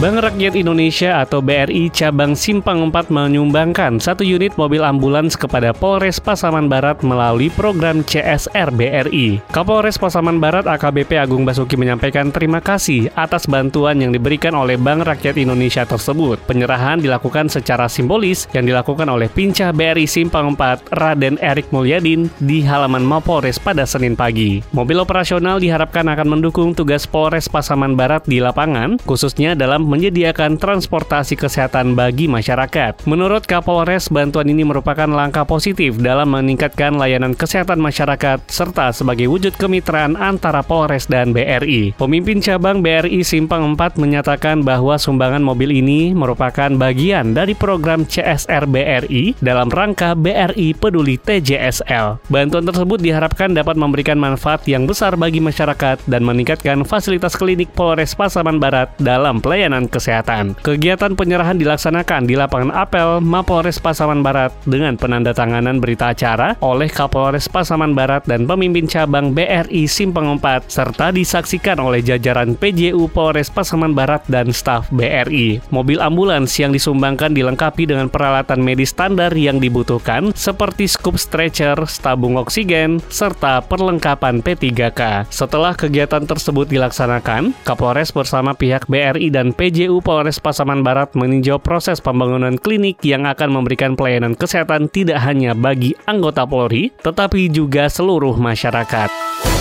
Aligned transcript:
Bank 0.00 0.16
Rakyat 0.16 0.56
Indonesia 0.56 1.20
atau 1.20 1.44
BRI 1.44 1.92
Cabang 1.92 2.32
Simpang 2.32 2.88
4 2.88 3.12
menyumbangkan 3.12 4.00
satu 4.00 4.24
unit 4.24 4.56
mobil 4.56 4.80
ambulans 4.80 5.36
kepada 5.36 5.76
Polres 5.76 6.16
Pasaman 6.16 6.72
Barat 6.72 7.04
melalui 7.04 7.52
program 7.52 8.00
CSR 8.00 8.72
BRI. 8.72 9.44
Kapolres 9.52 10.00
Pasaman 10.00 10.40
Barat 10.40 10.64
AKBP 10.64 11.20
Agung 11.20 11.44
Basuki 11.44 11.76
menyampaikan 11.76 12.32
terima 12.32 12.64
kasih 12.64 13.12
atas 13.12 13.44
bantuan 13.44 14.00
yang 14.00 14.08
diberikan 14.08 14.56
oleh 14.56 14.80
Bank 14.80 15.04
Rakyat 15.04 15.36
Indonesia 15.36 15.84
tersebut. 15.84 16.40
Penyerahan 16.48 17.04
dilakukan 17.04 17.52
secara 17.52 17.84
simbolis 17.84 18.48
yang 18.56 18.64
dilakukan 18.64 19.04
oleh 19.04 19.28
Pincah 19.28 19.68
BRI 19.68 20.08
Simpang 20.08 20.56
4 20.56 20.96
Raden 20.96 21.36
Erik 21.44 21.68
Mulyadin 21.76 22.32
di 22.40 22.64
halaman 22.64 23.04
Mapolres 23.04 23.60
pada 23.60 23.84
Senin 23.84 24.16
pagi. 24.16 24.64
Mobil 24.72 24.96
operasional 24.96 25.60
diharapkan 25.60 26.08
akan 26.08 26.40
mendukung 26.40 26.72
tugas 26.72 27.04
Polres 27.04 27.52
Pasaman 27.52 28.00
Barat 28.00 28.24
di 28.24 28.40
lapangan, 28.40 28.96
khususnya 29.04 29.52
dalam 29.52 29.89
menyediakan 29.90 30.54
transportasi 30.54 31.34
kesehatan 31.34 31.98
bagi 31.98 32.30
masyarakat. 32.30 33.02
Menurut 33.10 33.42
Kapolres, 33.50 34.06
bantuan 34.06 34.46
ini 34.46 34.62
merupakan 34.62 35.10
langkah 35.10 35.42
positif 35.42 35.98
dalam 35.98 36.30
meningkatkan 36.30 36.94
layanan 36.94 37.34
kesehatan 37.34 37.82
masyarakat 37.82 38.46
serta 38.46 38.94
sebagai 38.94 39.26
wujud 39.26 39.58
kemitraan 39.58 40.14
antara 40.14 40.62
Polres 40.62 41.10
dan 41.10 41.34
BRI. 41.34 41.98
Pemimpin 41.98 42.38
cabang 42.38 42.78
BRI 42.78 43.26
Simpang 43.26 43.66
4 43.74 43.98
menyatakan 43.98 44.62
bahwa 44.62 44.94
sumbangan 44.94 45.42
mobil 45.42 45.74
ini 45.74 46.14
merupakan 46.14 46.70
bagian 46.70 47.34
dari 47.34 47.58
program 47.58 48.06
CSR 48.06 48.70
BRI 48.70 49.34
dalam 49.42 49.66
rangka 49.66 50.14
BRI 50.14 50.78
Peduli 50.78 51.18
TJSL. 51.18 52.30
Bantuan 52.30 52.62
tersebut 52.68 53.02
diharapkan 53.02 53.50
dapat 53.50 53.74
memberikan 53.74 54.20
manfaat 54.20 54.62
yang 54.68 54.86
besar 54.86 55.16
bagi 55.18 55.42
masyarakat 55.42 56.04
dan 56.06 56.22
meningkatkan 56.22 56.84
fasilitas 56.86 57.34
klinik 57.34 57.72
Polres 57.72 58.14
Pasaman 58.14 58.60
Barat 58.60 58.92
dalam 59.00 59.40
pelayanan 59.40 59.79
pelayanan 59.80 59.88
kesehatan. 59.88 60.44
Kegiatan 60.60 61.12
penyerahan 61.16 61.56
dilaksanakan 61.56 62.28
di 62.28 62.34
lapangan 62.36 62.72
apel 62.74 63.24
Mapolres 63.24 63.80
Pasaman 63.80 64.20
Barat 64.20 64.52
dengan 64.68 64.96
penandatanganan 65.00 65.80
berita 65.80 66.12
acara 66.12 66.56
oleh 66.60 66.90
Kapolres 66.90 67.48
Pasaman 67.48 67.96
Barat 67.96 68.26
dan 68.28 68.44
pemimpin 68.44 68.84
cabang 68.84 69.32
BRI 69.32 69.88
Simpang 69.88 70.36
4 70.36 70.68
serta 70.68 71.14
disaksikan 71.14 71.80
oleh 71.80 72.04
jajaran 72.04 72.58
PJU 72.58 73.08
Polres 73.08 73.48
Pasaman 73.48 73.96
Barat 73.96 74.20
dan 74.28 74.52
staf 74.52 74.92
BRI. 74.92 75.62
Mobil 75.72 76.02
ambulans 76.02 76.52
yang 76.60 76.74
disumbangkan 76.74 77.32
dilengkapi 77.32 77.88
dengan 77.88 78.12
peralatan 78.12 78.60
medis 78.60 78.92
standar 78.92 79.32
yang 79.32 79.62
dibutuhkan 79.62 80.34
seperti 80.34 80.90
scoop 80.90 81.16
stretcher, 81.16 81.78
tabung 82.02 82.36
oksigen, 82.36 82.98
serta 83.08 83.62
perlengkapan 83.64 84.42
P3K. 84.42 85.30
Setelah 85.30 85.72
kegiatan 85.78 86.26
tersebut 86.26 86.66
dilaksanakan, 86.66 87.54
Kapolres 87.62 88.10
bersama 88.10 88.52
pihak 88.52 88.90
BRI 88.90 89.30
dan 89.30 89.54
PJU 89.60 90.00
Polres 90.00 90.40
Pasaman 90.40 90.80
Barat 90.80 91.12
meninjau 91.12 91.60
proses 91.60 92.00
pembangunan 92.00 92.56
klinik 92.56 92.96
yang 93.04 93.28
akan 93.28 93.60
memberikan 93.60 93.92
pelayanan 93.92 94.32
kesehatan 94.32 94.88
tidak 94.88 95.20
hanya 95.20 95.52
bagi 95.52 95.92
anggota 96.08 96.48
Polri, 96.48 96.88
tetapi 97.04 97.52
juga 97.52 97.92
seluruh 97.92 98.40
masyarakat. 98.40 99.12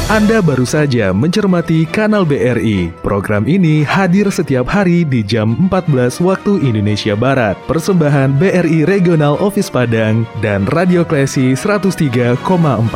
Anda 0.08 0.39
baru 0.39 0.64
saja 0.64 1.11
mencermati 1.11 1.83
Kanal 1.83 2.23
BRI. 2.23 2.95
Program 3.03 3.44
ini 3.44 3.83
hadir 3.83 4.31
setiap 4.31 4.72
hari 4.72 5.03
di 5.03 5.19
jam 5.19 5.67
14 5.67 6.23
waktu 6.23 6.63
Indonesia 6.63 7.19
Barat. 7.19 7.59
Persembahan 7.68 8.40
BRI 8.40 8.88
Regional 8.88 9.35
Office 9.44 9.68
Padang 9.68 10.23
dan 10.40 10.63
Radio 10.72 11.03
Klesi 11.03 11.59
103,4 11.59 12.40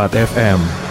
FM. 0.07 0.82